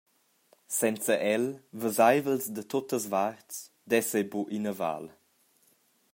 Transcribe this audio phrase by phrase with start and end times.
[0.79, 1.45] Senza el,
[1.81, 3.57] veseivels da tuttas varts,
[3.89, 5.05] dess ei buc ina val.